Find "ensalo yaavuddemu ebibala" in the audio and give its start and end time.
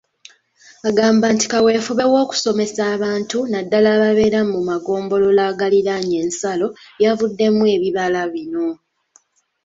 6.25-8.21